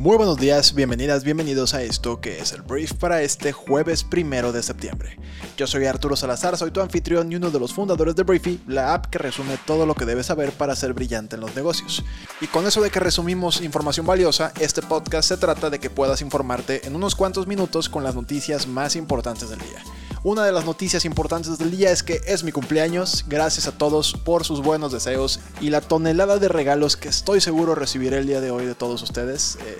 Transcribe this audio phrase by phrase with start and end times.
[0.00, 4.50] Muy buenos días, bienvenidas, bienvenidos a esto que es el brief para este jueves primero
[4.50, 5.18] de septiembre.
[5.58, 8.94] Yo soy Arturo Salazar, soy tu anfitrión y uno de los fundadores de Briefy, la
[8.94, 12.02] app que resume todo lo que debes saber para ser brillante en los negocios.
[12.40, 16.22] Y con eso de que resumimos información valiosa, este podcast se trata de que puedas
[16.22, 19.82] informarte en unos cuantos minutos con las noticias más importantes del día.
[20.22, 23.24] Una de las noticias importantes del día es que es mi cumpleaños.
[23.26, 27.74] Gracias a todos por sus buenos deseos y la tonelada de regalos que estoy seguro
[27.74, 29.56] recibiré el día de hoy de todos ustedes.
[29.64, 29.78] Eh,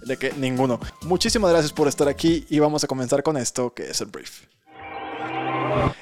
[0.06, 0.80] de que ninguno.
[1.02, 4.46] Muchísimas gracias por estar aquí y vamos a comenzar con esto que es el brief.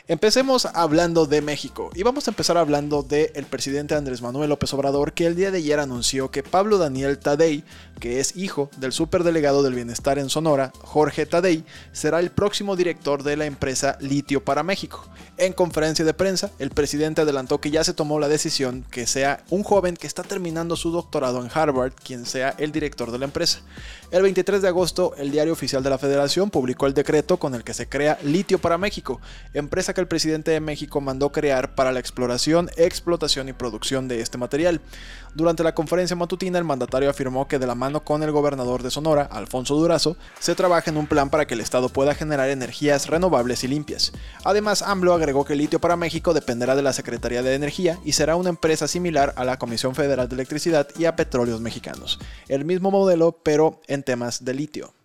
[0.06, 5.12] Empecemos hablando de México y vamos a empezar hablando del presidente Andrés Manuel López Obrador
[5.12, 7.64] que el día de ayer anunció que Pablo Daniel Tadei,
[7.98, 13.22] que es hijo del superdelegado del bienestar en Sonora, Jorge Tadei, será el próximo director
[13.22, 15.06] de la empresa Litio para México.
[15.36, 19.44] En conferencia de prensa, el presidente adelantó que ya se tomó la decisión que sea
[19.50, 23.26] un joven que está terminando su doctorado en Harvard quien sea el director de la
[23.26, 23.60] empresa.
[24.10, 27.62] El 23 de agosto, el diario oficial de la Federación publicó el decreto con el
[27.62, 29.20] que se crea Litio para México,
[29.54, 34.20] empresa que el presidente de México mandó crear para la exploración, explotación y producción de
[34.20, 34.80] este material.
[35.34, 38.90] Durante la conferencia matutina, el mandatario afirmó que de la mano con el gobernador de
[38.90, 43.06] Sonora, Alfonso Durazo, se trabaja en un plan para que el Estado pueda generar energías
[43.08, 44.12] renovables y limpias.
[44.44, 48.12] Además, AMLO agregó que el litio para México dependerá de la Secretaría de Energía y
[48.12, 52.18] será una empresa similar a la Comisión Federal de Electricidad y a Petróleos Mexicanos.
[52.48, 54.97] El mismo modelo, pero en temas de litio.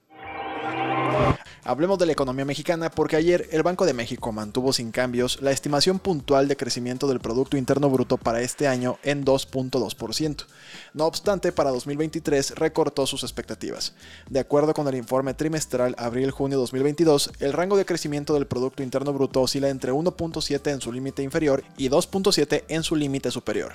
[1.64, 5.52] Hablemos de la economía mexicana porque ayer el Banco de México mantuvo sin cambios la
[5.52, 10.46] estimación puntual de crecimiento del Producto Interno Bruto para este año en 2.2%.
[10.94, 13.94] No obstante, para 2023 recortó sus expectativas.
[14.30, 19.14] De acuerdo con el informe trimestral abril-junio 2022, el rango de crecimiento del Producto Interno
[19.14, 23.74] Bruto oscila entre 1.7 en su límite inferior y 2.7 en su límite superior.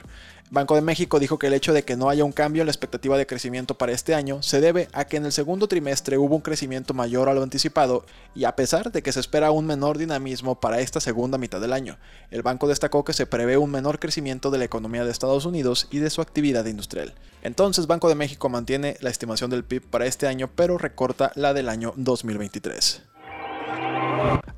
[0.50, 2.72] Banco de México dijo que el hecho de que no haya un cambio en la
[2.72, 6.36] expectativa de crecimiento para este año se debe a que en el segundo trimestre hubo
[6.36, 8.04] un crecimiento mayor a lo anticipado
[8.34, 11.72] y a pesar de que se espera un menor dinamismo para esta segunda mitad del
[11.72, 11.98] año.
[12.30, 15.88] El banco destacó que se prevé un menor crecimiento de la economía de Estados Unidos
[15.90, 17.14] y de su actividad industrial.
[17.42, 21.54] Entonces Banco de México mantiene la estimación del PIB para este año pero recorta la
[21.54, 23.02] del año 2023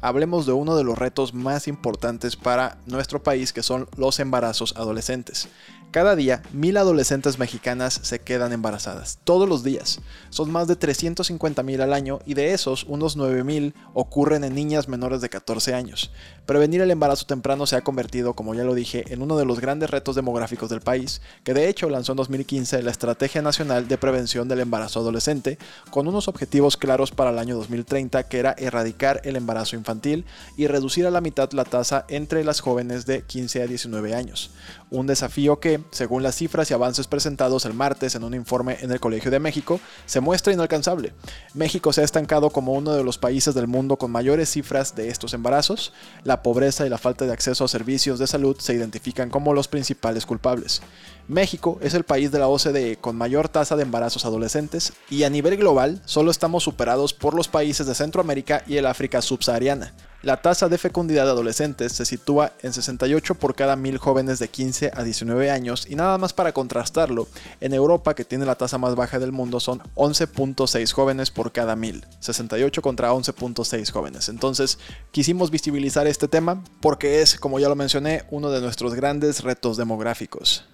[0.00, 4.74] hablemos de uno de los retos más importantes para nuestro país que son los embarazos
[4.76, 5.48] adolescentes.
[5.90, 9.98] Cada día, mil adolescentes mexicanas se quedan embarazadas, todos los días.
[10.28, 14.54] Son más de 350 mil al año y de esos, unos 9 mil ocurren en
[14.54, 16.12] niñas menores de 14 años.
[16.46, 19.58] Prevenir el embarazo temprano se ha convertido, como ya lo dije, en uno de los
[19.58, 23.98] grandes retos demográficos del país, que de hecho lanzó en 2015 la Estrategia Nacional de
[23.98, 25.58] Prevención del Embarazo Adolescente,
[25.90, 30.24] con unos objetivos claros para el año 2030, que era erradicar el embarazo infantil
[30.56, 34.50] y reducir a la mitad la tasa entre las jóvenes de 15 a 19 años.
[34.90, 38.90] Un desafío que, según las cifras y avances presentados el martes en un informe en
[38.90, 41.12] el Colegio de México, se muestra inalcanzable.
[41.54, 45.08] México se ha estancado como uno de los países del mundo con mayores cifras de
[45.08, 45.92] estos embarazos.
[46.24, 49.68] La pobreza y la falta de acceso a servicios de salud se identifican como los
[49.68, 50.82] principales culpables.
[51.30, 55.30] México es el país de la OCDE con mayor tasa de embarazos adolescentes y a
[55.30, 59.94] nivel global solo estamos superados por los países de Centroamérica y el África subsahariana.
[60.22, 64.48] La tasa de fecundidad de adolescentes se sitúa en 68 por cada mil jóvenes de
[64.48, 67.28] 15 a 19 años y nada más para contrastarlo,
[67.60, 71.76] en Europa, que tiene la tasa más baja del mundo, son 11.6 jóvenes por cada
[71.76, 74.28] mil, 68 contra 11.6 jóvenes.
[74.28, 74.80] Entonces,
[75.12, 79.76] quisimos visibilizar este tema porque es, como ya lo mencioné, uno de nuestros grandes retos
[79.76, 80.66] demográficos.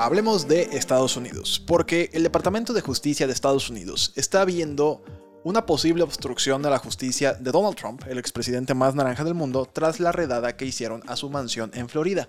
[0.00, 5.02] Hablemos de Estados Unidos, porque el Departamento de Justicia de Estados Unidos está viendo
[5.44, 9.68] una posible obstrucción de la justicia de Donald Trump, el expresidente más naranja del mundo,
[9.72, 12.28] tras la redada que hicieron a su mansión en Florida.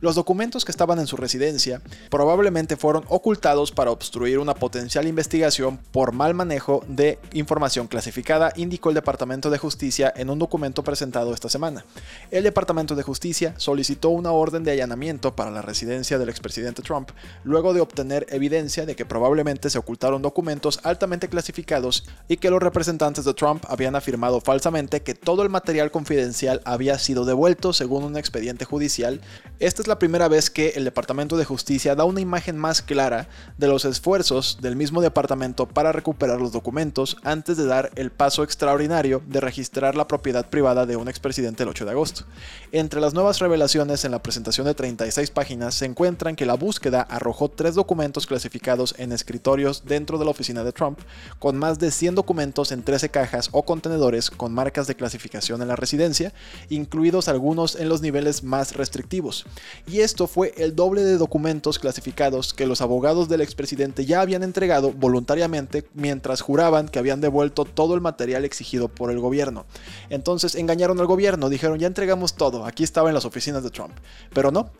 [0.00, 5.78] Los documentos que estaban en su residencia probablemente fueron ocultados para obstruir una potencial investigación
[5.92, 11.34] por mal manejo de información clasificada, indicó el Departamento de Justicia en un documento presentado
[11.34, 11.84] esta semana.
[12.30, 17.10] El Departamento de Justicia solicitó una orden de allanamiento para la residencia del expresidente Trump,
[17.44, 22.62] luego de obtener evidencia de que probablemente se ocultaron documentos altamente clasificados y que los
[22.62, 28.04] representantes de Trump habían afirmado falsamente que todo el material confidencial había sido devuelto según
[28.04, 29.20] un expediente judicial.
[29.58, 33.28] Esta es la primera vez que el Departamento de Justicia da una imagen más clara
[33.58, 38.42] de los esfuerzos del mismo departamento para recuperar los documentos antes de dar el paso
[38.42, 42.24] extraordinario de registrar la propiedad privada de un expresidente el 8 de agosto.
[42.72, 47.02] Entre las nuevas revelaciones en la presentación de 36 páginas se encuentran que la búsqueda
[47.02, 50.98] arrojó tres documentos clasificados en escritorios dentro de la oficina de Trump,
[51.38, 55.68] con más de 100 documentos en 13 cajas o contenedores con marcas de clasificación en
[55.68, 56.32] la residencia,
[56.68, 59.44] incluidos algunos en los niveles más restrictivos.
[59.88, 64.44] Y esto fue el doble de documentos clasificados que los abogados del expresidente ya habían
[64.44, 69.66] entregado voluntariamente mientras juraban que habían devuelto todo el material exigido por el gobierno.
[70.08, 73.94] Entonces engañaron al gobierno, dijeron ya entregamos todo, aquí estaba en las oficinas de Trump.
[74.32, 74.70] Pero no,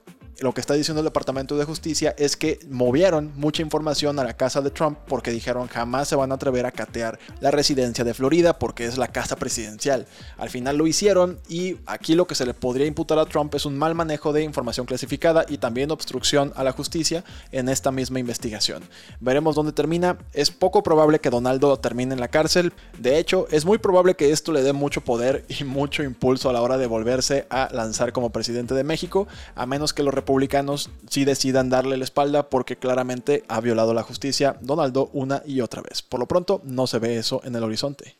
[0.40, 4.34] lo que está diciendo el Departamento de Justicia es que movieron mucha información a la
[4.34, 8.14] casa de Trump porque dijeron jamás se van a atrever a catear la residencia de
[8.14, 10.06] Florida porque es la casa presidencial.
[10.36, 13.66] Al final lo hicieron y aquí lo que se le podría imputar a Trump es
[13.66, 18.20] un mal manejo de información clasificada y también obstrucción a la justicia en esta misma
[18.20, 18.82] investigación.
[19.20, 20.18] Veremos dónde termina.
[20.32, 22.72] Es poco probable que Donaldo termine en la cárcel.
[22.98, 26.52] De hecho, es muy probable que esto le dé mucho poder y mucho impulso a
[26.52, 30.90] la hora de volverse a lanzar como presidente de México, a menos que lo republicanos
[31.08, 35.80] sí decidan darle la espalda porque claramente ha violado la justicia Donaldo una y otra
[35.80, 36.02] vez.
[36.02, 38.14] Por lo pronto no se ve eso en el horizonte.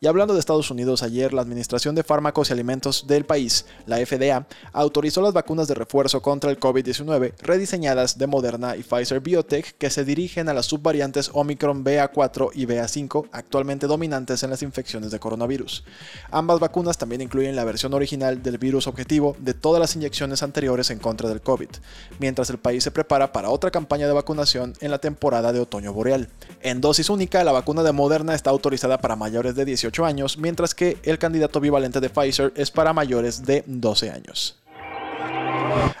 [0.00, 3.96] Y hablando de Estados Unidos, ayer la Administración de Fármacos y Alimentos del país, la
[3.96, 9.76] FDA, autorizó las vacunas de refuerzo contra el COVID-19 rediseñadas de Moderna y Pfizer Biotech
[9.76, 15.10] que se dirigen a las subvariantes Omicron BA4 y BA5 actualmente dominantes en las infecciones
[15.10, 15.84] de coronavirus.
[16.30, 20.90] Ambas vacunas también incluyen la versión original del virus objetivo de todas las inyecciones anteriores
[20.90, 21.68] en contra del COVID,
[22.18, 25.92] mientras el país se prepara para otra campaña de vacunación en la temporada de otoño
[25.92, 26.28] boreal.
[26.62, 30.74] En dosis única, la vacuna de Moderna está autorizada para mayores de 18 años, mientras
[30.74, 34.56] que el candidato bivalente de Pfizer es para mayores de 12 años.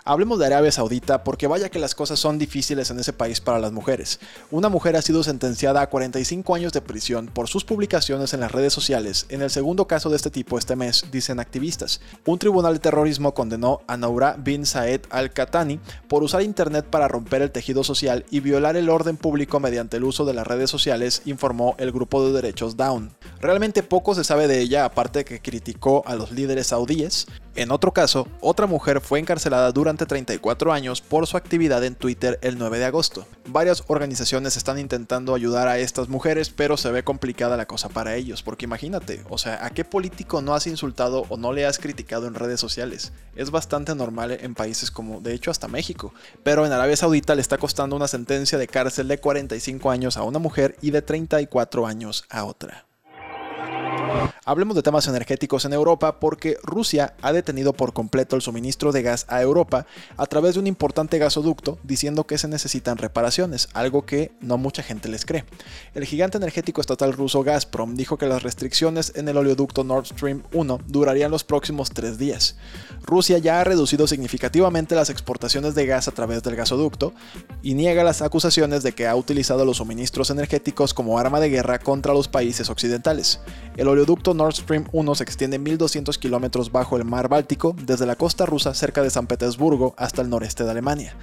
[0.04, 3.58] Hablemos de Arabia Saudita porque vaya que las cosas son difíciles en ese país para
[3.58, 4.20] las mujeres.
[4.50, 8.52] Una mujer ha sido sentenciada a 45 años de prisión por sus publicaciones en las
[8.52, 12.00] redes sociales en el segundo caso de este tipo este mes, dicen activistas.
[12.24, 17.42] Un tribunal de terrorismo condenó a Naura bin Saed al-Qatani por usar internet para romper
[17.42, 21.22] el tejido social y violar el orden público mediante el uso de las redes sociales,
[21.24, 23.12] informó el grupo de derechos Down.
[23.40, 27.26] Realmente poco se sabe de ella aparte de que criticó a los líderes saudíes.
[27.54, 32.38] En otro caso, otra mujer fue encarcelada durante 34 años por su actividad en Twitter
[32.42, 33.26] el 9 de agosto.
[33.46, 38.16] Varias organizaciones están intentando ayudar a estas mujeres, pero se ve complicada la cosa para
[38.16, 41.78] ellos, porque imagínate, o sea, ¿a qué político no has insultado o no le has
[41.78, 43.12] criticado en redes sociales?
[43.36, 46.12] Es bastante normal en países como, de hecho, hasta México,
[46.42, 50.22] pero en Arabia Saudita le está costando una sentencia de cárcel de 45 años a
[50.22, 52.87] una mujer y de 34 años a otra.
[54.44, 59.02] Hablemos de temas energéticos en Europa porque Rusia ha detenido por completo el suministro de
[59.02, 59.86] gas a Europa
[60.16, 64.82] a través de un importante gasoducto diciendo que se necesitan reparaciones, algo que no mucha
[64.82, 65.44] gente les cree.
[65.94, 70.42] El gigante energético estatal ruso Gazprom dijo que las restricciones en el oleoducto Nord Stream
[70.52, 72.56] 1 durarían los próximos tres días.
[73.02, 77.12] Rusia ya ha reducido significativamente las exportaciones de gas a través del gasoducto
[77.62, 81.78] y niega las acusaciones de que ha utilizado los suministros energéticos como arma de guerra
[81.78, 83.40] contra los países occidentales.
[83.76, 88.16] El oleoducto Nord Stream 1 se extiende 1.200 kilómetros bajo el mar Báltico, desde la
[88.16, 91.16] costa rusa cerca de San Petersburgo hasta el noreste de Alemania.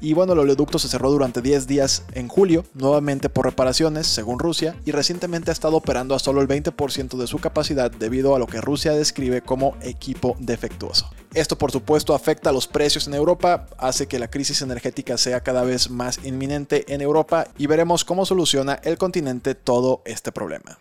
[0.00, 4.38] Y bueno, el oleoducto se cerró durante 10 días en julio, nuevamente por reparaciones, según
[4.38, 8.38] Rusia, y recientemente ha estado operando a solo el 20% de su capacidad debido a
[8.38, 11.08] lo que Rusia describe como equipo defectuoso.
[11.34, 15.42] Esto por supuesto afecta a los precios en Europa, hace que la crisis energética sea
[15.42, 20.78] cada vez más inminente en Europa y veremos cómo soluciona el continente todo este problema.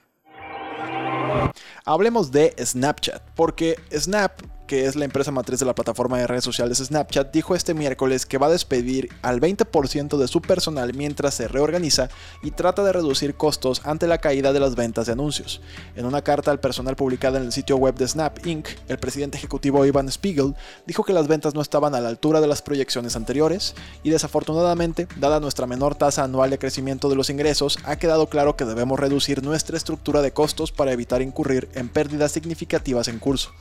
[1.86, 6.44] Hablemos de Snapchat, porque Snap que es la empresa matriz de la plataforma de redes
[6.44, 11.34] sociales Snapchat, dijo este miércoles que va a despedir al 20% de su personal mientras
[11.34, 12.10] se reorganiza
[12.41, 15.62] y trata de reducir costos ante la caída de las ventas de anuncios.
[15.96, 19.38] En una carta al personal publicada en el sitio web de Snap Inc., el presidente
[19.38, 23.15] ejecutivo Ivan Spiegel dijo que las ventas no estaban a la altura de las proyecciones
[23.15, 28.27] anteriores y desafortunadamente, dada nuestra menor tasa anual de crecimiento de los ingresos, ha quedado
[28.27, 33.20] claro que debemos reducir nuestra estructura de costos para evitar incurrir en pérdidas significativas en
[33.20, 33.51] curso.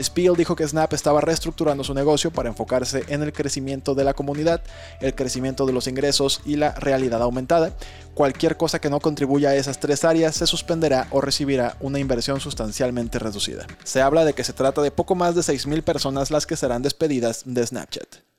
[0.00, 4.14] Spiegel dijo que Snap estaba reestructurando su negocio para enfocarse en el crecimiento de la
[4.14, 4.62] comunidad,
[5.00, 7.74] el crecimiento de los ingresos y la realidad aumentada.
[8.14, 12.40] Cualquier cosa que no contribuya a esas tres áreas se suspenderá o recibirá una inversión
[12.40, 13.66] sustancialmente reducida.
[13.84, 16.82] Se habla de que se trata de poco más de 6.000 personas las que serán
[16.82, 18.31] despedidas de Snapchat.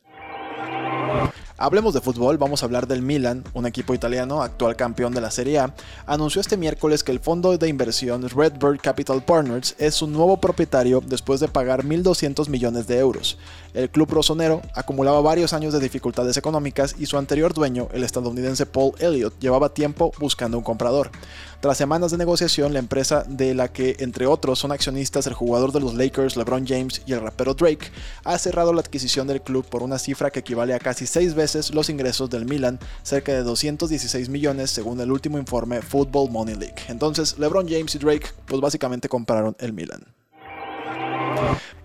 [1.63, 5.31] Hablemos de fútbol, vamos a hablar del Milan, un equipo italiano, actual campeón de la
[5.31, 5.73] Serie A,
[6.05, 10.99] anunció este miércoles que el fondo de inversión Redbird Capital Partners es su nuevo propietario
[10.99, 13.37] después de pagar 1.200 millones de euros.
[13.73, 18.65] El club rosonero acumulaba varios años de dificultades económicas y su anterior dueño, el estadounidense
[18.65, 21.11] Paul Elliott, llevaba tiempo buscando un comprador.
[21.61, 25.71] Tras semanas de negociación, la empresa de la que, entre otros, son accionistas el jugador
[25.71, 27.89] de los Lakers LeBron James y el rapero Drake,
[28.25, 31.52] ha cerrado la adquisición del club por una cifra que equivale a casi seis veces
[31.73, 36.75] los ingresos del Milan, cerca de 216 millones según el último informe Football Money League.
[36.87, 40.03] Entonces, LeBron James y Drake, pues básicamente compraron el Milan.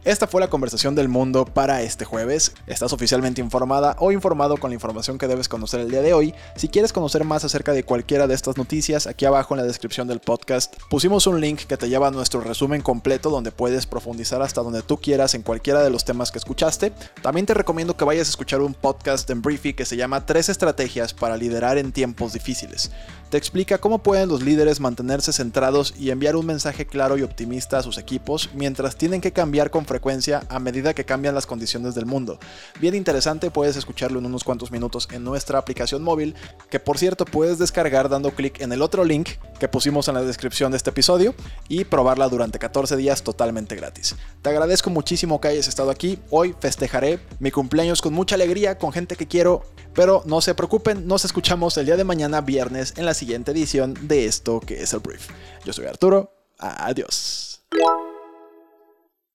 [0.04, 2.54] Esta fue la conversación del mundo para este jueves.
[2.68, 6.34] Estás oficialmente informada o informado con la información que debes conocer el día de hoy.
[6.54, 10.06] Si quieres conocer más acerca de cualquiera de estas noticias, aquí abajo en la descripción
[10.06, 14.40] del podcast pusimos un link que te lleva a nuestro resumen completo donde puedes profundizar
[14.40, 16.92] hasta donde tú quieras en cualquiera de los temas que escuchaste.
[17.20, 20.48] También te recomiendo que vayas a escuchar un podcast en Briefy que se llama Tres
[20.48, 22.92] estrategias para liderar en tiempos difíciles.
[23.30, 27.76] Te explica cómo pueden los líderes mantenerse centrados y enviar un mensaje claro y optimista
[27.76, 31.94] a sus equipos mientras tienen que cambiar con frecuencia a medida que cambian las condiciones
[31.96, 32.38] del mundo.
[32.80, 36.36] Bien interesante, puedes escucharlo en unos cuantos minutos en nuestra aplicación móvil,
[36.70, 40.22] que por cierto puedes descargar dando clic en el otro link que pusimos en la
[40.22, 41.34] descripción de este episodio
[41.68, 44.14] y probarla durante 14 días totalmente gratis.
[44.42, 46.18] Te agradezco muchísimo que hayas estado aquí.
[46.30, 49.64] Hoy festejaré mi cumpleaños con mucha alegría, con gente que quiero,
[49.94, 53.94] pero no se preocupen, nos escuchamos el día de mañana viernes en la siguiente edición
[54.02, 55.28] de esto que es el brief.
[55.64, 57.62] Yo soy Arturo, adiós.